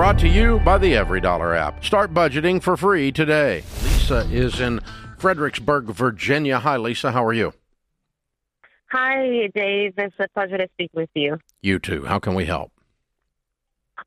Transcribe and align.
brought 0.00 0.18
to 0.18 0.28
you 0.28 0.58
by 0.60 0.78
the 0.78 0.94
EveryDollar 0.94 1.54
app. 1.54 1.84
Start 1.84 2.14
budgeting 2.14 2.62
for 2.62 2.74
free 2.74 3.12
today. 3.12 3.62
Lisa 3.82 4.26
is 4.30 4.58
in 4.58 4.80
Fredericksburg, 5.18 5.84
Virginia. 5.90 6.58
Hi, 6.58 6.78
Lisa. 6.78 7.12
How 7.12 7.22
are 7.22 7.34
you? 7.34 7.52
Hi, 8.86 9.50
Dave. 9.54 9.92
It's 9.98 10.14
a 10.18 10.26
pleasure 10.28 10.56
to 10.56 10.66
speak 10.72 10.90
with 10.94 11.10
you. 11.12 11.38
You 11.60 11.78
too. 11.78 12.06
How 12.06 12.18
can 12.18 12.34
we 12.34 12.46
help? 12.46 12.72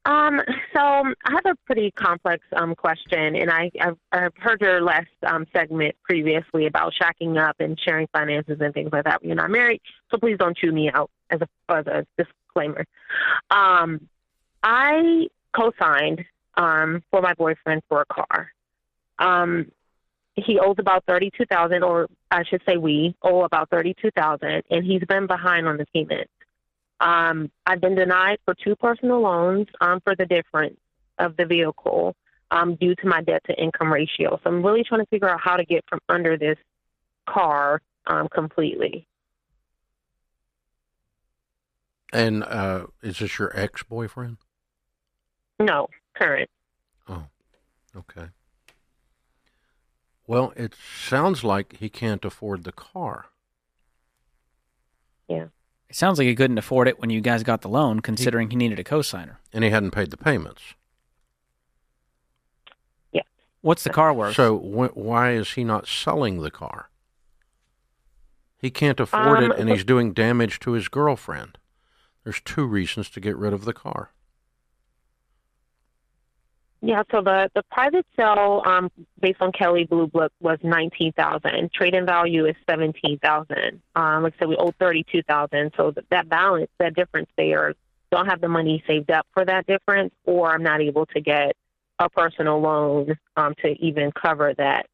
Um, 0.06 0.42
so 0.74 0.80
I 0.80 1.32
have 1.32 1.46
a 1.46 1.56
pretty 1.68 1.92
complex 1.92 2.44
um, 2.56 2.74
question, 2.74 3.36
and 3.36 3.52
I, 3.52 3.70
I've, 3.80 3.98
I've 4.12 4.36
heard 4.38 4.62
your 4.62 4.82
last 4.82 5.10
um, 5.28 5.46
segment 5.54 5.94
previously 6.02 6.66
about 6.66 6.94
shacking 7.00 7.40
up 7.40 7.58
and 7.60 7.80
sharing 7.80 8.08
finances 8.08 8.58
and 8.62 8.74
things 8.74 8.90
like 8.92 9.04
that 9.04 9.22
when 9.22 9.30
you're 9.30 9.36
not 9.36 9.52
married. 9.52 9.82
So 10.10 10.18
please 10.18 10.38
don't 10.40 10.58
chew 10.58 10.72
me 10.72 10.90
out 10.92 11.12
as 11.30 11.40
a, 11.42 11.72
as 11.72 11.86
a 11.86 12.08
disclaimer. 12.18 12.84
Um, 13.52 14.10
I 14.64 15.28
co-signed 15.56 16.26
um, 16.56 17.04
for 17.10 17.22
my 17.22 17.34
boyfriend 17.34 17.82
for 17.90 18.02
a 18.02 18.06
car. 18.06 18.52
Um, 19.20 19.72
he 20.36 20.60
owes 20.60 20.76
about 20.80 21.04
thirty-two 21.06 21.46
thousand, 21.46 21.84
or 21.84 22.08
I 22.32 22.44
should 22.44 22.62
say, 22.68 22.78
we 22.78 23.16
owe 23.22 23.44
about 23.44 23.70
thirty-two 23.70 24.12
thousand, 24.12 24.64
and 24.70 24.84
he's 24.84 25.04
been 25.08 25.28
behind 25.28 25.68
on 25.68 25.78
the 25.78 25.86
payment. 25.94 26.28
Um, 27.00 27.52
I've 27.66 27.82
been 27.82 27.96
denied 27.96 28.40
for 28.46 28.56
two 28.64 28.76
personal 28.76 29.22
loans 29.22 29.68
um, 29.82 30.00
for 30.04 30.16
the 30.16 30.26
difference 30.26 30.78
of 31.20 31.36
the 31.38 31.46
vehicle 31.46 32.16
um, 32.50 32.76
due 32.76 32.96
to 32.96 33.08
my 33.08 33.22
debt 33.22 33.42
to 33.48 33.62
income 33.62 33.92
ratio. 33.92 34.40
So 34.44 34.50
I'm 34.50 34.66
really 34.66 34.84
trying 34.84 35.02
to 35.02 35.08
figure 35.08 35.30
out 35.30 35.40
how 35.40 35.58
to 35.58 35.66
get 35.66 35.84
from 35.88 36.00
under 36.10 36.38
this 36.38 36.58
car 37.28 37.82
um, 38.08 38.28
completely. 38.30 39.08
And 42.12 42.44
uh, 42.44 42.86
is 43.02 43.20
this 43.20 43.38
your 43.38 43.52
ex 43.58 43.84
boyfriend? 43.84 44.38
No, 45.60 45.88
current. 46.16 46.50
Oh, 47.08 47.26
okay. 47.96 48.28
Well, 50.28 50.54
it 50.56 50.74
sounds 50.76 51.44
like 51.44 51.78
he 51.78 51.90
can't 51.90 52.24
afford 52.26 52.64
the 52.64 52.72
car. 52.72 53.26
Yeah. 55.28 55.48
It 55.90 55.96
sounds 55.96 56.18
like 56.18 56.28
he 56.28 56.36
couldn't 56.36 56.58
afford 56.58 56.88
it 56.88 57.00
when 57.00 57.10
you 57.10 57.22
guys 57.22 57.44
got 57.44 57.62
the 57.62 57.70
loan, 57.70 58.00
considering 58.00 58.50
he 58.50 58.56
needed 58.56 58.80
a 58.80 58.84
cosigner. 58.84 59.38
And 59.52 59.64
he 59.64 59.70
hadn't 59.70 59.92
paid 59.92 60.10
the 60.12 60.18
payments. 60.18 60.74
Yeah. 63.12 63.22
What's 63.62 63.84
the 63.84 63.90
car 63.92 64.14
worth? 64.14 64.36
So 64.36 64.58
wh- 64.58 64.96
why 64.98 65.32
is 65.34 65.52
he 65.52 65.64
not 65.64 65.88
selling 65.88 66.42
the 66.42 66.52
car? 66.52 66.90
He 68.58 68.72
can't 68.72 69.00
afford 69.00 69.44
Um, 69.44 69.52
it, 69.52 69.60
and 69.60 69.70
he's 69.70 69.84
doing 69.84 70.14
damage 70.14 70.60
to 70.62 70.72
his 70.72 70.88
girlfriend. 70.88 71.58
There's 72.24 72.40
two 72.42 72.66
reasons 72.66 73.10
to 73.12 73.20
get 73.20 73.36
rid 73.38 73.52
of 73.54 73.66
the 73.66 73.74
car. 73.74 74.12
Yeah, 76.86 77.04
so 77.12 77.22
the, 77.22 77.50
the 77.56 77.64
private 77.72 78.06
sale 78.18 78.62
um, 78.66 78.92
based 79.22 79.42
on 79.42 79.54
Kelley 79.54 79.86
Blue 79.86 80.06
Book 80.06 80.34
was 80.42 80.60
nineteen 80.64 81.14
thousand. 81.14 81.72
Trade 81.72 81.96
in 81.96 82.06
value 82.06 82.46
is 82.46 82.58
seventeen 82.70 83.18
thousand. 83.20 83.82
Um, 83.96 84.24
like 84.24 84.34
I 84.36 84.40
said, 84.40 84.50
we 84.50 84.58
owe 84.58 84.74
thirty 84.78 85.06
two 85.10 85.24
thousand. 85.24 85.72
So 85.78 85.92
th- 85.92 86.06
that 86.10 86.28
balance, 86.28 86.70
that 86.80 86.94
difference 86.94 87.30
there, 87.38 87.74
don't 88.12 88.26
have 88.26 88.42
the 88.42 88.50
money 88.50 88.84
saved 88.86 89.12
up 89.12 89.26
for 89.34 89.46
that 89.46 89.66
difference, 89.66 90.14
or 90.26 90.52
I'm 90.52 90.62
not 90.62 90.82
able 90.82 91.06
to 91.06 91.22
get 91.22 91.56
a 92.00 92.10
personal 92.10 92.60
loan 92.60 93.18
um, 93.38 93.56
to 93.62 93.70
even 93.82 94.12
cover 94.12 94.54
that. 94.58 94.88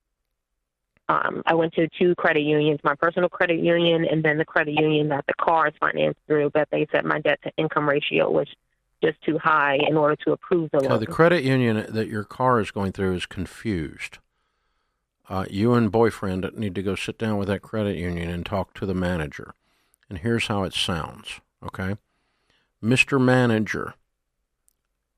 Um, 1.08 1.42
I 1.48 1.56
went 1.56 1.74
to 1.74 1.88
two 1.98 2.14
credit 2.14 2.42
unions, 2.42 2.82
my 2.84 2.94
personal 2.94 3.30
credit 3.30 3.60
union, 3.62 4.06
and 4.06 4.22
then 4.22 4.38
the 4.38 4.46
credit 4.46 4.80
union 4.80 5.08
that 5.08 5.26
the 5.26 5.34
car 5.42 5.70
is 5.70 5.74
financed 5.80 6.20
through. 6.28 6.52
But 6.52 6.68
they 6.70 6.86
said 6.92 7.04
my 7.04 7.20
debt 7.20 7.40
to 7.46 7.52
income 7.58 7.90
ratio 7.90 8.30
was 8.30 8.48
just 9.04 9.22
too 9.22 9.38
high 9.38 9.76
in 9.88 9.96
order 9.98 10.16
to 10.18 10.32
approve 10.32 10.70
the 10.72 10.80
So 10.82 10.90
loan. 10.90 11.00
the 11.00 11.08
credit 11.08 11.44
union 11.44 11.86
that 11.90 12.08
your 12.08 12.24
car 12.24 12.60
is 12.60 12.72
going 12.72 12.92
through 12.92 13.16
is 13.16 13.26
confused. 13.26 14.18
Uh, 15.30 15.46
you 15.50 15.74
and 15.74 15.92
boyfriend 15.92 16.50
need 16.56 16.74
to 16.76 16.82
go 16.82 16.96
sit 16.96 17.18
down 17.18 17.38
with 17.38 17.48
that 17.48 17.62
credit 17.62 17.96
union 17.98 18.30
and 18.30 18.46
talk 18.46 18.74
to 18.74 18.86
the 18.86 18.96
manager. 18.96 19.54
And 20.10 20.18
here's 20.20 20.48
how 20.48 20.64
it 20.64 20.74
sounds, 20.74 21.40
okay? 21.64 21.98
Mr. 22.84 23.22
Manager, 23.22 23.94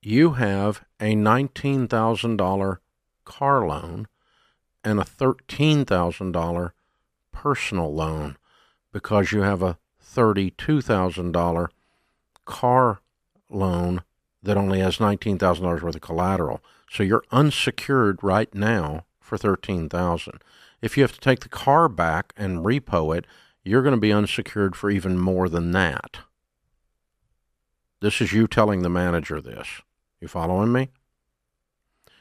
you 0.02 0.32
have 0.32 0.84
a 1.00 1.16
$19,000 1.16 2.78
car 3.24 3.66
loan 3.68 4.08
and 4.84 5.00
a 5.00 5.04
$13,000 5.06 6.72
personal 7.32 7.94
loan 7.94 8.38
because 8.92 9.32
you 9.32 9.42
have 9.42 9.62
a 9.64 9.78
$32,000 10.04 11.68
car 12.46 13.00
loan 13.52 14.04
that 14.44 14.58
only 14.58 14.80
has 14.80 14.98
$19,000 14.98 15.82
worth 15.82 15.96
of 15.96 16.02
collateral. 16.02 16.62
So 16.90 17.04
you're 17.04 17.24
unsecured 17.32 18.20
right 18.22 18.54
now 18.54 19.06
for 19.20 19.38
13,000. 19.38 20.42
If 20.82 20.98
you 20.98 21.04
have 21.04 21.14
to 21.14 21.20
take 21.20 21.42
the 21.42 21.50
car 21.50 21.88
back 21.88 22.34
and 22.36 22.66
repo 22.66 23.16
it, 23.16 23.26
you're 23.64 23.84
going 23.84 23.96
to 23.96 24.02
be 24.02 24.12
unsecured 24.12 24.76
for 24.76 24.90
even 24.90 25.20
more 25.20 25.48
than 25.48 25.72
that. 25.72 26.20
This 28.02 28.20
is 28.20 28.34
you 28.34 28.48
telling 28.48 28.82
the 28.82 28.90
manager 28.90 29.40
this. 29.40 29.68
You 30.20 30.28
following 30.28 30.72
me? 30.72 30.90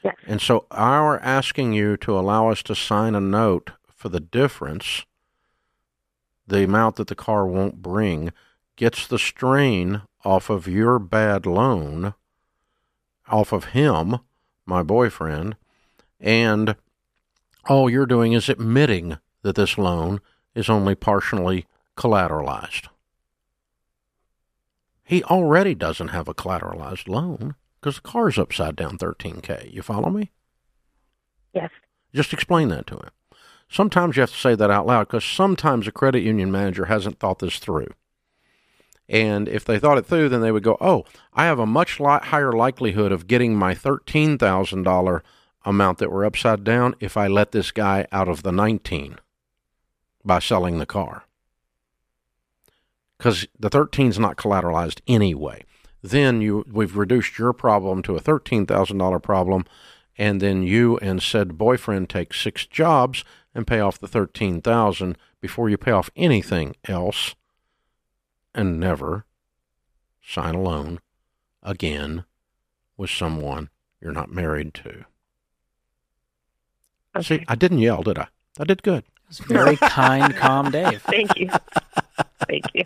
Yes. 0.03 0.15
And 0.27 0.41
so 0.41 0.65
our 0.71 1.19
asking 1.19 1.73
you 1.73 1.97
to 1.97 2.17
allow 2.17 2.49
us 2.49 2.63
to 2.63 2.75
sign 2.75 3.15
a 3.15 3.21
note 3.21 3.71
for 3.95 4.09
the 4.09 4.19
difference, 4.19 5.05
the 6.47 6.63
amount 6.63 6.95
that 6.95 7.07
the 7.07 7.15
car 7.15 7.47
won't 7.47 7.81
bring, 7.81 8.31
gets 8.75 9.07
the 9.07 9.19
strain 9.19 10.03
off 10.23 10.49
of 10.49 10.67
your 10.67 10.99
bad 10.99 11.45
loan, 11.45 12.13
off 13.27 13.51
of 13.51 13.65
him, 13.65 14.19
my 14.65 14.83
boyfriend, 14.83 15.55
and 16.19 16.75
all 17.65 17.89
you're 17.89 18.05
doing 18.05 18.33
is 18.33 18.49
admitting 18.49 19.17
that 19.41 19.55
this 19.55 19.77
loan 19.77 20.19
is 20.55 20.69
only 20.69 20.95
partially 20.95 21.65
collateralized. 21.97 22.87
He 25.03 25.23
already 25.23 25.75
doesn't 25.75 26.09
have 26.09 26.27
a 26.27 26.33
collateralized 26.33 27.07
loan 27.07 27.55
because 27.79 27.95
the 27.95 28.01
car's 28.01 28.37
upside 28.37 28.75
down 28.75 28.97
13K. 28.97 29.73
You 29.73 29.81
follow 29.81 30.09
me? 30.09 30.31
yes. 31.53 31.69
Just 32.13 32.33
explain 32.33 32.67
that 32.69 32.87
to 32.87 32.95
him. 32.95 33.09
Sometimes 33.69 34.17
you 34.17 34.21
have 34.21 34.31
to 34.31 34.37
say 34.37 34.53
that 34.53 34.69
out 34.69 34.85
loud 34.85 35.07
because 35.07 35.23
sometimes 35.23 35.87
a 35.87 35.91
credit 35.93 36.23
union 36.23 36.51
manager 36.51 36.85
hasn't 36.85 37.19
thought 37.19 37.39
this 37.39 37.57
through. 37.57 37.87
And 39.11 39.49
if 39.49 39.65
they 39.65 39.77
thought 39.77 39.97
it 39.97 40.05
through, 40.05 40.29
then 40.29 40.39
they 40.39 40.53
would 40.53 40.63
go, 40.63 40.77
oh, 40.79 41.03
I 41.33 41.43
have 41.43 41.59
a 41.59 41.65
much 41.65 41.99
li- 41.99 42.19
higher 42.23 42.53
likelihood 42.53 43.11
of 43.11 43.27
getting 43.27 43.57
my 43.57 43.75
$13,000 43.75 45.21
amount 45.65 45.97
that 45.97 46.09
were 46.09 46.23
upside 46.23 46.63
down 46.63 46.95
if 47.01 47.17
I 47.17 47.27
let 47.27 47.51
this 47.51 47.71
guy 47.71 48.07
out 48.13 48.29
of 48.29 48.43
the 48.43 48.53
19 48.53 49.17
by 50.23 50.39
selling 50.39 50.79
the 50.79 50.85
car. 50.85 51.25
Because 53.17 53.45
the 53.59 53.69
13 53.69 54.07
is 54.07 54.17
not 54.17 54.37
collateralized 54.37 55.01
anyway. 55.07 55.65
Then 56.01 56.39
you 56.41 56.65
we've 56.71 56.95
reduced 56.95 57.37
your 57.37 57.51
problem 57.51 58.01
to 58.03 58.15
a 58.15 58.21
$13,000 58.21 59.21
problem 59.21 59.65
and 60.17 60.41
then 60.41 60.63
you 60.63 60.97
and 60.99 61.21
said 61.21 61.57
boyfriend 61.57 62.09
take 62.09 62.33
six 62.33 62.65
jobs 62.65 63.23
and 63.53 63.67
pay 63.67 63.81
off 63.81 63.99
the 63.99 64.07
13,000 64.07 65.17
before 65.41 65.69
you 65.69 65.77
pay 65.77 65.91
off 65.91 66.09
anything 66.15 66.75
else 66.85 67.35
and 68.53 68.79
never 68.79 69.25
sign 70.23 70.55
alone 70.55 70.99
again 71.63 72.25
with 72.97 73.09
someone 73.09 73.69
you're 74.01 74.11
not 74.11 74.31
married 74.31 74.73
to. 74.73 75.05
See, 77.21 77.43
I 77.47 77.55
didn't 77.55 77.79
yell, 77.79 78.03
did 78.03 78.17
I? 78.17 78.27
I 78.59 78.63
did 78.63 78.83
good. 78.83 79.03
It's 79.29 79.39
very 79.39 79.77
kind, 79.77 80.35
calm 80.37 80.71
Dave. 80.71 81.01
Thank 81.03 81.37
you. 81.37 81.49
Thank 82.47 82.65
you. 82.73 82.83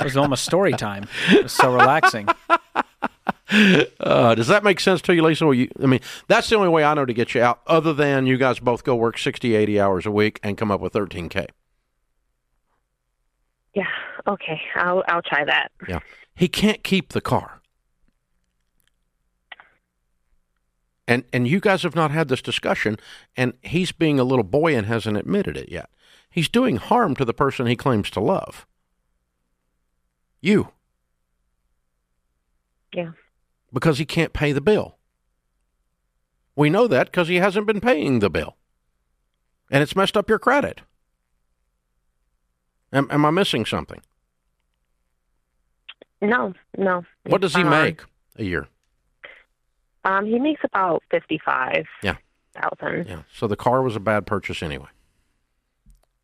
It 0.00 0.04
was 0.04 0.16
almost 0.16 0.44
story 0.44 0.72
time. 0.72 1.06
It 1.30 1.44
was 1.44 1.52
so 1.52 1.72
relaxing. 1.72 2.28
Uh, 3.50 4.34
does 4.34 4.48
that 4.48 4.62
make 4.62 4.78
sense 4.78 5.00
to 5.02 5.14
you, 5.14 5.22
Lisa? 5.22 5.44
You, 5.54 5.68
I 5.82 5.86
mean, 5.86 6.00
that's 6.28 6.48
the 6.50 6.56
only 6.56 6.68
way 6.68 6.84
I 6.84 6.94
know 6.94 7.06
to 7.06 7.14
get 7.14 7.34
you 7.34 7.42
out, 7.42 7.60
other 7.66 7.92
than 7.92 8.26
you 8.26 8.36
guys 8.36 8.60
both 8.60 8.84
go 8.84 8.94
work 8.94 9.16
60, 9.18 9.54
80 9.54 9.80
hours 9.80 10.06
a 10.06 10.10
week 10.10 10.38
and 10.42 10.58
come 10.58 10.70
up 10.70 10.80
with 10.80 10.92
13K. 10.92 11.48
Yeah. 13.78 13.86
Okay. 14.26 14.60
I'll 14.74 15.04
I'll 15.06 15.22
try 15.22 15.44
that. 15.44 15.70
Yeah. 15.88 16.00
He 16.34 16.48
can't 16.48 16.82
keep 16.82 17.10
the 17.10 17.20
car. 17.20 17.60
And 21.06 21.22
and 21.32 21.46
you 21.46 21.60
guys 21.60 21.84
have 21.84 21.94
not 21.94 22.10
had 22.10 22.26
this 22.26 22.42
discussion 22.42 22.96
and 23.36 23.52
he's 23.62 23.92
being 23.92 24.18
a 24.18 24.24
little 24.24 24.42
boy 24.42 24.74
and 24.74 24.86
hasn't 24.86 25.16
admitted 25.16 25.56
it 25.56 25.68
yet. 25.70 25.90
He's 26.28 26.48
doing 26.48 26.78
harm 26.78 27.14
to 27.14 27.24
the 27.24 27.32
person 27.32 27.68
he 27.68 27.76
claims 27.76 28.10
to 28.10 28.20
love. 28.20 28.66
You. 30.40 30.72
Yeah. 32.92 33.12
Because 33.72 33.98
he 33.98 34.04
can't 34.04 34.32
pay 34.32 34.50
the 34.50 34.60
bill. 34.60 34.98
We 36.56 36.68
know 36.68 36.88
that 36.88 37.12
because 37.12 37.28
he 37.28 37.36
hasn't 37.36 37.68
been 37.68 37.80
paying 37.80 38.18
the 38.18 38.30
bill. 38.30 38.56
And 39.70 39.84
it's 39.84 39.94
messed 39.94 40.16
up 40.16 40.28
your 40.28 40.40
credit. 40.40 40.80
Am, 42.92 43.06
am 43.10 43.24
I 43.26 43.30
missing 43.30 43.64
something? 43.66 44.00
No. 46.20 46.52
No. 46.76 47.04
What 47.26 47.40
does 47.40 47.54
he 47.54 47.62
fine. 47.62 47.70
make 47.70 48.02
a 48.36 48.44
year? 48.44 48.66
Um, 50.04 50.26
he 50.26 50.38
makes 50.38 50.60
about 50.64 51.02
fifty-five. 51.10 51.84
Yeah. 52.02 52.16
Thousand. 52.54 53.06
Yeah. 53.08 53.22
So 53.32 53.46
the 53.46 53.56
car 53.56 53.82
was 53.82 53.94
a 53.96 54.00
bad 54.00 54.26
purchase 54.26 54.62
anyway. 54.62 54.88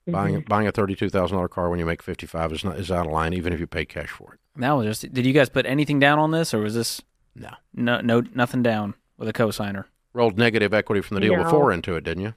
Buying 0.06 0.34
Mm-hmm. 0.36 0.48
buying 0.48 0.66
a 0.66 0.72
thirty 0.72 0.94
two 0.94 1.08
thousand 1.08 1.36
dollar 1.36 1.48
car 1.48 1.70
when 1.70 1.78
you 1.78 1.86
make 1.86 2.02
fifty 2.02 2.26
five 2.26 2.52
is 2.52 2.64
not 2.64 2.78
is 2.78 2.90
out 2.90 3.06
of 3.06 3.12
line, 3.12 3.32
even 3.34 3.52
if 3.52 3.60
you 3.60 3.66
pay 3.66 3.84
cash 3.84 4.08
for 4.10 4.34
it. 4.34 4.40
That 4.56 4.72
was 4.72 4.86
just. 4.86 5.12
Did 5.12 5.24
you 5.26 5.32
guys 5.32 5.48
put 5.48 5.64
anything 5.66 5.98
down 5.98 6.18
on 6.18 6.30
this, 6.30 6.52
or 6.54 6.60
was 6.60 6.74
this 6.74 7.00
No. 7.34 7.50
no 7.72 8.00
no 8.00 8.22
nothing 8.34 8.62
down 8.62 8.94
with 9.16 9.28
a 9.28 9.32
cosigner? 9.32 9.84
Rolled 10.12 10.38
negative 10.38 10.72
equity 10.74 11.00
from 11.00 11.16
the 11.16 11.20
deal 11.20 11.36
No. 11.36 11.44
before 11.44 11.72
into 11.72 11.96
it, 11.96 12.04
didn't 12.04 12.22
you? 12.22 12.34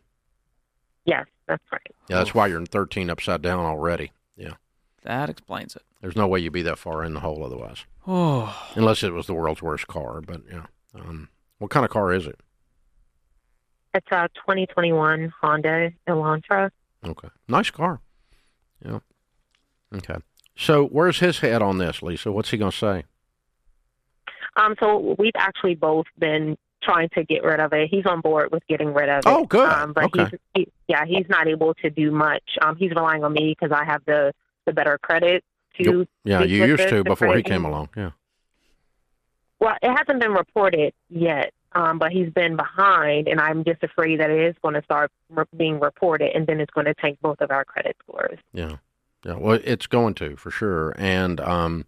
Yes, 1.05 1.25
that's 1.47 1.63
right. 1.71 1.81
Yeah, 2.09 2.17
that's 2.17 2.33
why 2.33 2.47
you're 2.47 2.59
in 2.59 2.65
thirteen 2.65 3.09
upside 3.09 3.41
down 3.41 3.59
already. 3.59 4.11
Yeah. 4.37 4.53
That 5.03 5.29
explains 5.29 5.75
it. 5.75 5.83
There's 6.01 6.15
no 6.15 6.27
way 6.27 6.39
you'd 6.39 6.53
be 6.53 6.61
that 6.63 6.77
far 6.77 7.03
in 7.03 7.13
the 7.13 7.19
hole 7.19 7.43
otherwise. 7.43 7.85
Oh, 8.05 8.55
Unless 8.75 9.03
it 9.03 9.13
was 9.13 9.27
the 9.27 9.33
world's 9.33 9.61
worst 9.61 9.87
car, 9.87 10.21
but 10.21 10.41
yeah. 10.49 10.65
Um, 10.95 11.29
what 11.59 11.71
kind 11.71 11.85
of 11.85 11.91
car 11.91 12.13
is 12.13 12.27
it? 12.27 12.39
It's 13.93 14.07
a 14.11 14.29
2021 14.35 15.33
Honda 15.41 15.91
Elantra. 16.07 16.69
Okay. 17.05 17.29
Nice 17.47 17.71
car. 17.71 17.99
Yeah. 18.85 18.99
Okay. 19.95 20.17
So 20.55 20.85
where's 20.85 21.19
his 21.19 21.39
head 21.39 21.61
on 21.61 21.77
this, 21.77 22.01
Lisa? 22.01 22.31
What's 22.31 22.51
he 22.51 22.57
gonna 22.57 22.71
say? 22.71 23.05
Um, 24.55 24.75
so 24.79 25.15
we've 25.19 25.31
actually 25.35 25.75
both 25.75 26.07
been 26.17 26.57
trying 26.83 27.09
to 27.09 27.23
get 27.23 27.43
rid 27.43 27.59
of 27.59 27.73
it. 27.73 27.89
He's 27.89 28.05
on 28.05 28.21
board 28.21 28.51
with 28.51 28.65
getting 28.67 28.93
rid 28.93 29.09
of 29.09 29.19
it. 29.19 29.23
Oh, 29.25 29.45
good. 29.45 29.69
Um, 29.69 29.93
but 29.93 30.05
Okay. 30.05 30.25
he's 30.25 30.39
he, 30.53 30.67
yeah, 30.87 31.05
he's 31.05 31.25
not 31.29 31.47
able 31.47 31.73
to 31.75 31.89
do 31.89 32.11
much. 32.11 32.43
Um, 32.61 32.75
he's 32.75 32.91
relying 32.91 33.23
on 33.23 33.33
me 33.33 33.55
because 33.59 33.71
I 33.77 33.83
have 33.85 34.03
the 34.05 34.33
the 34.65 34.73
better 34.73 34.97
credit 34.97 35.43
to. 35.81 36.07
Yeah, 36.23 36.43
you 36.43 36.65
used 36.65 36.83
the- 36.83 36.89
to 36.89 37.03
before 37.03 37.35
he 37.35 37.43
came 37.43 37.65
along. 37.65 37.89
Yeah. 37.95 38.11
Well, 39.59 39.75
it 39.81 39.89
hasn't 39.89 40.21
been 40.21 40.33
reported 40.33 40.93
yet, 41.09 41.51
um, 41.73 41.97
but 41.97 42.11
he's 42.11 42.29
been 42.29 42.55
behind, 42.55 43.27
and 43.27 43.39
I'm 43.41 43.63
just 43.63 43.81
afraid 43.83 44.19
that 44.19 44.29
it 44.29 44.39
is 44.39 44.55
going 44.61 44.75
to 44.75 44.83
start 44.83 45.11
re- 45.29 45.45
being 45.55 45.79
reported, 45.79 46.35
and 46.35 46.45
then 46.45 46.59
it's 46.59 46.71
going 46.71 46.85
to 46.85 46.93
tank 46.93 47.17
both 47.21 47.41
of 47.41 47.49
our 47.49 47.65
credit 47.65 47.97
scores. 48.03 48.37
Yeah. 48.53 48.73
Yeah. 49.25 49.33
Well, 49.33 49.59
it's 49.63 49.87
going 49.87 50.13
to 50.15 50.35
for 50.35 50.51
sure. 50.51 50.93
And 50.97 51.39
um, 51.41 51.85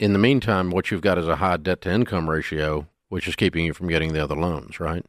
in 0.00 0.12
the 0.12 0.18
meantime, 0.18 0.70
what 0.70 0.90
you've 0.90 1.02
got 1.02 1.18
is 1.18 1.28
a 1.28 1.36
high 1.36 1.56
debt 1.56 1.82
to 1.82 1.92
income 1.92 2.28
ratio, 2.28 2.88
which 3.14 3.28
is 3.28 3.36
keeping 3.36 3.64
you 3.64 3.72
from 3.72 3.86
getting 3.86 4.12
the 4.12 4.20
other 4.20 4.34
loans, 4.34 4.80
right? 4.80 5.06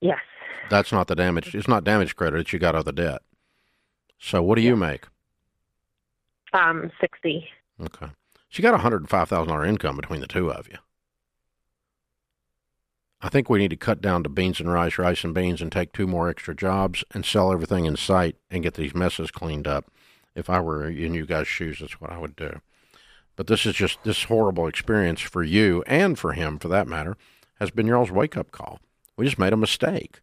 Yes. 0.00 0.22
That's 0.70 0.90
not 0.90 1.06
the 1.06 1.14
damage. 1.14 1.54
It's 1.54 1.68
not 1.68 1.84
damage 1.84 2.16
credit. 2.16 2.40
It's 2.40 2.52
you 2.54 2.58
got 2.58 2.74
other 2.74 2.92
debt. 2.92 3.20
So 4.18 4.42
what 4.42 4.54
do 4.54 4.62
you 4.62 4.74
make? 4.74 5.04
Um, 6.54 6.90
60. 6.98 7.46
Okay. 7.78 8.06
So 8.06 8.12
you 8.52 8.62
got 8.62 8.72
a 8.72 8.78
hundred 8.78 9.02
and 9.02 9.10
five 9.10 9.28
thousand 9.28 9.48
dollar 9.48 9.66
income 9.66 9.96
between 9.96 10.22
the 10.22 10.26
two 10.26 10.50
of 10.50 10.66
you. 10.66 10.78
I 13.20 13.28
think 13.28 13.50
we 13.50 13.58
need 13.58 13.68
to 13.68 13.76
cut 13.76 14.00
down 14.00 14.22
to 14.22 14.30
beans 14.30 14.58
and 14.58 14.72
rice, 14.72 14.96
rice 14.96 15.24
and 15.24 15.34
beans, 15.34 15.60
and 15.60 15.70
take 15.70 15.92
two 15.92 16.06
more 16.06 16.30
extra 16.30 16.56
jobs 16.56 17.04
and 17.10 17.22
sell 17.22 17.52
everything 17.52 17.84
in 17.84 17.96
sight 17.96 18.36
and 18.50 18.62
get 18.62 18.74
these 18.74 18.94
messes 18.94 19.30
cleaned 19.30 19.68
up. 19.68 19.90
If 20.34 20.48
I 20.48 20.60
were 20.60 20.88
in 20.88 21.12
you 21.12 21.26
guys' 21.26 21.48
shoes, 21.48 21.80
that's 21.80 22.00
what 22.00 22.10
I 22.10 22.16
would 22.16 22.34
do. 22.34 22.62
But 23.38 23.46
this 23.46 23.64
is 23.64 23.76
just 23.76 24.02
this 24.02 24.24
horrible 24.24 24.66
experience 24.66 25.20
for 25.20 25.44
you 25.44 25.84
and 25.86 26.18
for 26.18 26.32
him, 26.32 26.58
for 26.58 26.66
that 26.66 26.88
matter, 26.88 27.16
has 27.60 27.70
been 27.70 27.86
y'all's 27.86 28.10
wake 28.10 28.36
up 28.36 28.50
call. 28.50 28.80
We 29.16 29.26
just 29.26 29.38
made 29.38 29.52
a 29.52 29.56
mistake. 29.56 30.22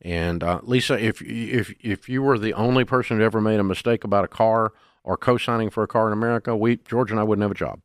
And 0.00 0.42
uh, 0.42 0.60
Lisa, 0.62 0.98
if 0.98 1.20
if 1.20 1.74
if 1.84 2.08
you 2.08 2.22
were 2.22 2.38
the 2.38 2.54
only 2.54 2.86
person 2.86 3.18
who 3.18 3.22
ever 3.22 3.42
made 3.42 3.60
a 3.60 3.64
mistake 3.64 4.02
about 4.02 4.24
a 4.24 4.28
car 4.28 4.72
or 5.04 5.18
co-signing 5.18 5.68
for 5.68 5.82
a 5.82 5.86
car 5.86 6.06
in 6.06 6.14
America, 6.14 6.56
we 6.56 6.76
George 6.78 7.10
and 7.10 7.20
I 7.20 7.22
wouldn't 7.22 7.42
have 7.42 7.50
a 7.50 7.54
job. 7.54 7.80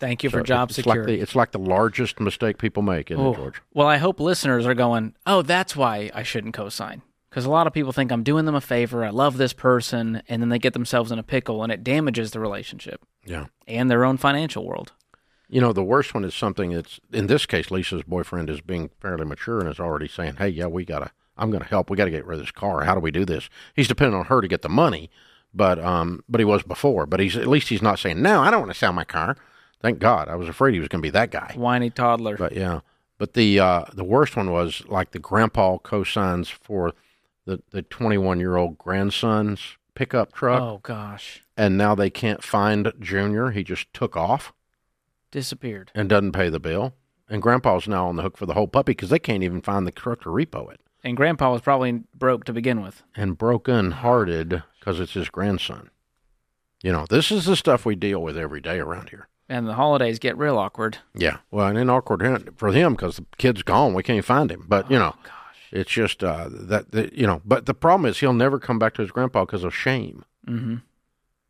thank 0.00 0.24
you 0.24 0.30
So 0.30 0.38
for 0.38 0.42
job 0.42 0.70
it's 0.70 0.76
security. 0.76 1.12
Like 1.12 1.18
the, 1.18 1.22
it's 1.22 1.34
like 1.36 1.52
the 1.52 1.58
largest 1.60 2.18
mistake 2.18 2.58
people 2.58 2.82
make, 2.82 3.12
isn't 3.12 3.24
Oh. 3.24 3.32
it, 3.32 3.36
George? 3.36 3.62
Well, 3.74 3.86
I 3.86 3.98
hope 3.98 4.18
listeners 4.18 4.66
are 4.66 4.74
going, 4.74 5.14
oh, 5.24 5.42
that's 5.42 5.76
why 5.76 6.10
I 6.12 6.24
shouldn't 6.24 6.52
co-sign. 6.54 7.02
Because 7.34 7.46
a 7.46 7.50
lot 7.50 7.66
of 7.66 7.72
people 7.72 7.90
think 7.90 8.12
I'm 8.12 8.22
doing 8.22 8.44
them 8.44 8.54
a 8.54 8.60
favor. 8.60 9.04
I 9.04 9.10
love 9.10 9.38
this 9.38 9.52
person, 9.52 10.22
and 10.28 10.40
then 10.40 10.50
they 10.50 10.58
get 10.60 10.72
themselves 10.72 11.10
in 11.10 11.18
a 11.18 11.24
pickle, 11.24 11.64
and 11.64 11.72
it 11.72 11.82
damages 11.82 12.30
the 12.30 12.38
relationship 12.38 13.00
Yeah. 13.26 13.46
and 13.66 13.90
their 13.90 14.04
own 14.04 14.18
financial 14.18 14.64
world. 14.64 14.92
You 15.48 15.60
know, 15.60 15.72
the 15.72 15.82
worst 15.82 16.14
one 16.14 16.24
is 16.24 16.32
something 16.32 16.70
that's 16.72 17.00
in 17.12 17.26
this 17.26 17.44
case, 17.44 17.72
Lisa's 17.72 18.04
boyfriend 18.04 18.48
is 18.50 18.60
being 18.60 18.90
fairly 19.00 19.24
mature 19.24 19.58
and 19.58 19.68
is 19.68 19.80
already 19.80 20.06
saying, 20.06 20.36
"Hey, 20.36 20.48
yeah, 20.50 20.66
we 20.66 20.84
gotta. 20.84 21.10
I'm 21.36 21.50
gonna 21.50 21.64
help. 21.64 21.90
We 21.90 21.96
gotta 21.96 22.12
get 22.12 22.24
rid 22.24 22.38
of 22.38 22.44
this 22.46 22.52
car. 22.52 22.84
How 22.84 22.94
do 22.94 23.00
we 23.00 23.10
do 23.10 23.24
this?" 23.24 23.50
He's 23.74 23.88
depending 23.88 24.16
on 24.16 24.26
her 24.26 24.40
to 24.40 24.46
get 24.46 24.62
the 24.62 24.68
money, 24.68 25.10
but 25.52 25.80
um, 25.80 26.22
but 26.28 26.40
he 26.40 26.44
was 26.44 26.62
before. 26.62 27.04
But 27.04 27.18
he's 27.18 27.36
at 27.36 27.48
least 27.48 27.68
he's 27.68 27.82
not 27.82 27.98
saying, 27.98 28.22
"No, 28.22 28.42
I 28.42 28.52
don't 28.52 28.60
want 28.60 28.72
to 28.72 28.78
sell 28.78 28.92
my 28.92 29.04
car." 29.04 29.36
Thank 29.82 29.98
God. 29.98 30.28
I 30.28 30.36
was 30.36 30.48
afraid 30.48 30.72
he 30.74 30.78
was 30.80 30.88
gonna 30.88 31.02
be 31.02 31.10
that 31.10 31.32
guy. 31.32 31.52
Whiny 31.56 31.90
toddler. 31.90 32.36
But 32.36 32.52
yeah, 32.52 32.80
but 33.18 33.32
the 33.34 33.58
uh, 33.58 33.84
the 33.92 34.04
worst 34.04 34.36
one 34.36 34.52
was 34.52 34.84
like 34.86 35.10
the 35.10 35.18
grandpa 35.18 35.78
co-signs 35.78 36.48
for 36.48 36.94
the 37.46 37.62
the 37.70 37.82
21 37.82 38.40
year 38.40 38.56
old 38.56 38.78
grandson's 38.78 39.76
pickup 39.94 40.32
truck, 40.32 40.62
oh 40.62 40.80
gosh, 40.82 41.42
and 41.56 41.76
now 41.78 41.94
they 41.94 42.10
can't 42.10 42.42
find 42.42 42.92
Junior. 43.00 43.50
He 43.50 43.64
just 43.64 43.92
took 43.92 44.16
off 44.16 44.52
disappeared. 45.30 45.90
and 45.94 46.08
doesn't 46.08 46.32
pay 46.32 46.48
the 46.48 46.60
bill, 46.60 46.94
and 47.28 47.42
grandpa's 47.42 47.88
now 47.88 48.08
on 48.08 48.16
the 48.16 48.22
hook 48.22 48.36
for 48.36 48.46
the 48.46 48.54
whole 48.54 48.68
puppy 48.68 48.92
because 48.92 49.10
they 49.10 49.18
can't 49.18 49.42
even 49.42 49.60
find 49.60 49.86
the 49.86 49.92
truck 49.92 50.22
to 50.22 50.28
repo 50.28 50.72
it. 50.72 50.80
And 51.04 51.18
Grandpa 51.18 51.52
was 51.52 51.60
probably 51.60 52.04
broke 52.14 52.44
to 52.44 52.52
begin 52.54 52.80
with. 52.82 53.02
And 53.14 53.36
broken 53.36 53.90
hearted 53.90 54.62
because 54.80 54.98
it's 54.98 55.12
his 55.12 55.28
grandson. 55.28 55.90
You 56.82 56.92
know, 56.92 57.04
this 57.08 57.30
is 57.30 57.44
the 57.44 57.56
stuff 57.56 57.84
we 57.84 57.94
deal 57.94 58.22
with 58.22 58.38
every 58.38 58.62
day 58.62 58.78
around 58.80 59.10
here. 59.10 59.28
And 59.46 59.68
the 59.68 59.74
holidays 59.74 60.18
get 60.18 60.38
real 60.38 60.56
awkward. 60.56 60.98
Yeah, 61.14 61.38
well, 61.50 61.66
and 61.66 61.76
then 61.76 61.90
awkward 61.90 62.50
for 62.56 62.72
him 62.72 62.94
because 62.94 63.16
the 63.16 63.26
kid's 63.36 63.62
gone. 63.62 63.92
We 63.92 64.02
can't 64.02 64.24
find 64.24 64.50
him. 64.50 64.64
But 64.66 64.90
you 64.90 64.96
oh, 64.96 65.00
know, 65.00 65.14
Oh, 65.16 65.22
gosh. 65.24 65.43
It's 65.74 65.90
just 65.90 66.22
uh, 66.24 66.48
that, 66.50 66.92
that 66.92 67.12
you 67.14 67.26
know. 67.26 67.42
But 67.44 67.66
the 67.66 67.74
problem 67.74 68.08
is 68.08 68.20
he'll 68.20 68.32
never 68.32 68.58
come 68.58 68.78
back 68.78 68.94
to 68.94 69.02
his 69.02 69.10
grandpa 69.10 69.44
because 69.44 69.64
of 69.64 69.74
shame. 69.74 70.24
hmm 70.46 70.76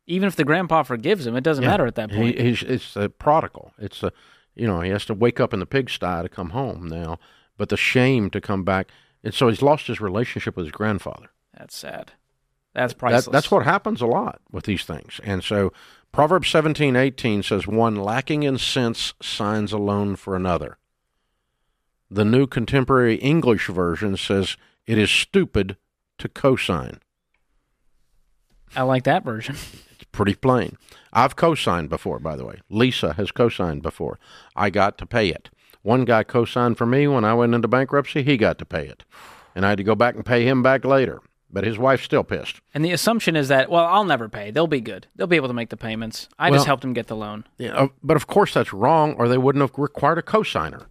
Even 0.07 0.27
if 0.27 0.35
the 0.35 0.43
grandpa 0.43 0.83
forgives 0.83 1.25
him, 1.27 1.35
it 1.35 1.43
doesn't 1.43 1.63
Yeah. 1.63 1.69
matter 1.69 1.85
at 1.85 1.95
that 1.95 2.11
He, 2.11 2.17
point. 2.17 2.39
he's 2.39 2.63
it's 2.63 2.95
a 2.95 3.07
prodigal. 3.09 3.71
It's 3.77 4.01
a 4.03 4.11
you 4.55 4.65
know 4.67 4.81
he 4.81 4.89
has 4.89 5.05
to 5.05 5.13
wake 5.13 5.39
up 5.39 5.53
in 5.53 5.59
the 5.59 5.65
pigsty 5.65 6.23
to 6.23 6.27
come 6.29 6.49
home 6.49 6.87
now. 6.87 7.19
But 7.57 7.69
the 7.69 7.77
shame 7.77 8.29
to 8.31 8.41
come 8.41 8.63
back, 8.65 8.89
and 9.23 9.33
so 9.33 9.47
he's 9.47 9.61
lost 9.61 9.87
his 9.87 10.01
relationship 10.01 10.57
with 10.57 10.65
his 10.65 10.73
grandfather. 10.73 11.29
That's 11.57 11.75
sad. 11.77 12.11
That's 12.73 12.93
priceless. 12.93 13.25
That, 13.25 13.31
that's 13.31 13.49
what 13.51 13.63
happens 13.63 14.01
a 14.01 14.05
lot 14.07 14.41
with 14.51 14.65
these 14.65 14.83
things. 14.83 15.21
And 15.23 15.41
so 15.43 15.71
Proverbs 16.11 16.49
seventeen 16.49 16.95
eighteen 16.95 17.43
says, 17.43 17.67
"One 17.67 17.95
lacking 17.95 18.43
in 18.43 18.57
sense 18.57 19.13
signs 19.21 19.71
a 19.71 19.77
loan 19.77 20.15
for 20.17 20.35
another." 20.35 20.77
The 22.09 22.25
New 22.25 22.47
Contemporary 22.47 23.15
English 23.15 23.67
Version 23.67 24.15
says, 24.17 24.57
"It 24.85 24.97
is 24.97 25.09
stupid 25.09 25.77
to 26.19 26.29
cosign." 26.29 26.99
I 28.75 28.83
like 28.83 29.03
that 29.03 29.23
version. 29.23 29.55
It's 29.95 30.03
pretty 30.11 30.35
plain. 30.35 30.77
I've 31.13 31.35
co-signed 31.35 31.89
before, 31.89 32.19
by 32.19 32.35
the 32.35 32.45
way. 32.45 32.59
Lisa 32.69 33.13
has 33.13 33.31
co-signed 33.31 33.81
before. 33.81 34.19
I 34.55 34.69
got 34.69 34.97
to 34.97 35.05
pay 35.05 35.29
it. 35.29 35.49
One 35.81 36.03
guy 36.03 36.23
co-signed 36.23 36.77
for 36.77 36.85
me 36.85 37.07
when 37.07 37.23
I 37.23 37.33
went 37.33 37.53
into 37.55 37.67
bankruptcy. 37.67 38.21
He 38.23 38.35
got 38.37 38.57
to 38.59 38.65
pay 38.65 38.85
it, 38.87 39.05
and 39.55 39.65
I 39.65 39.69
had 39.69 39.77
to 39.77 39.83
go 39.83 39.95
back 39.95 40.15
and 40.15 40.25
pay 40.25 40.45
him 40.45 40.61
back 40.61 40.83
later. 40.83 41.21
But 41.49 41.63
his 41.63 41.77
wife's 41.77 42.03
still 42.03 42.23
pissed. 42.23 42.59
And 42.73 42.83
the 42.83 42.91
assumption 42.91 43.37
is 43.37 43.47
that, 43.47 43.69
well, 43.69 43.85
I'll 43.85 44.03
never 44.03 44.27
pay. 44.27 44.51
They'll 44.51 44.67
be 44.67 44.81
good. 44.81 45.07
They'll 45.15 45.27
be 45.27 45.37
able 45.37 45.47
to 45.47 45.53
make 45.53 45.69
the 45.69 45.77
payments. 45.77 46.27
I 46.37 46.49
Well- 46.49 46.57
just 46.57 46.67
helped 46.67 46.81
them 46.81 46.91
get 46.93 47.07
the 47.07 47.15
loan. 47.15 47.45
Yeah, 47.57 47.87
but 48.03 48.17
of 48.17 48.27
course 48.27 48.53
that's 48.53 48.73
wrong, 48.73 49.13
or 49.13 49.29
they 49.29 49.37
wouldn't 49.37 49.61
have 49.61 49.71
required 49.77 50.17
a 50.17 50.21
co-signer. 50.21 50.87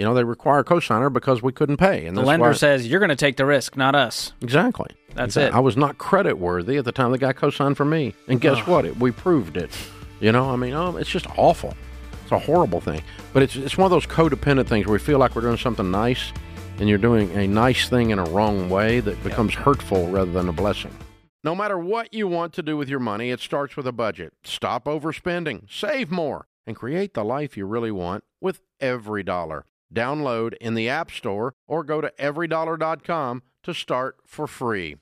You 0.00 0.06
know, 0.06 0.14
they 0.14 0.24
require 0.24 0.60
a 0.60 0.64
co-signer 0.64 1.10
because 1.10 1.42
we 1.42 1.52
couldn't 1.52 1.76
pay, 1.76 2.06
and 2.06 2.16
The 2.16 2.22
lender 2.22 2.46
why- 2.46 2.52
says, 2.54 2.86
you're 2.88 3.00
going 3.00 3.10
to 3.10 3.16
take 3.16 3.36
the 3.36 3.44
risk, 3.44 3.76
not 3.76 3.94
us. 3.94 4.32
exactly. 4.40 4.86
That's 5.14 5.36
Exactly. 5.36 5.54
it. 5.54 5.58
I 5.58 5.60
was 5.60 5.76
not 5.76 5.98
credit 5.98 6.38
worthy 6.38 6.78
at 6.78 6.86
the 6.86 6.90
time 6.92 7.10
the 7.12 7.18
guy 7.18 7.34
co-signed 7.34 7.76
for 7.76 7.84
me, 7.84 8.14
and 8.26 8.40
guess 8.40 8.66
what? 8.66 8.86
It, 8.86 8.96
we 8.98 9.10
proved 9.10 9.58
it. 9.58 9.70
You 10.18 10.32
know, 10.32 10.48
I 10.48 10.56
mean, 10.56 10.72
um, 10.72 10.96
it's 10.96 11.10
just 11.10 11.26
awful. 11.36 11.74
It's 12.22 12.32
a 12.32 12.38
horrible 12.38 12.80
thing, 12.80 13.02
but 13.34 13.42
it's 13.42 13.56
it's 13.56 13.76
one 13.76 13.84
of 13.84 13.90
those 13.90 14.06
codependent 14.06 14.68
things 14.68 14.86
where 14.86 14.94
we 14.94 14.98
feel 15.00 15.18
like 15.18 15.36
we're 15.36 15.42
doing 15.42 15.58
something 15.58 15.90
nice, 15.90 16.32
and 16.78 16.88
you're 16.88 16.96
doing 16.96 17.30
a 17.36 17.46
nice 17.46 17.90
thing 17.90 18.08
in 18.08 18.18
a 18.18 18.24
wrong 18.24 18.70
way 18.70 19.00
that 19.00 19.22
becomes 19.22 19.52
hurtful 19.52 20.08
rather 20.08 20.32
than 20.32 20.48
a 20.48 20.52
blessing. 20.54 20.96
No 21.44 21.54
matter 21.54 21.76
what 21.78 22.14
you 22.14 22.26
want 22.26 22.54
to 22.54 22.62
do 22.62 22.74
with 22.78 22.88
your 22.88 23.00
money, 23.00 23.30
it 23.32 23.40
starts 23.40 23.76
with 23.76 23.86
a 23.86 23.92
budget. 23.92 24.32
Stop 24.44 24.86
overspending, 24.86 25.70
save 25.70 26.10
more, 26.10 26.46
and 26.66 26.74
create 26.74 27.12
the 27.12 27.22
life 27.24 27.54
you 27.58 27.66
really 27.66 27.90
want 27.90 28.24
with 28.40 28.62
EveryDollar. 28.80 29.64
Download 29.94 30.54
in 30.60 30.74
the 30.74 30.88
App 30.88 31.10
Store 31.10 31.54
or 31.66 31.84
go 31.84 32.00
to 32.00 32.12
everydollar.com 32.18 33.42
to 33.62 33.74
start 33.74 34.16
for 34.26 34.46
free. 34.46 34.96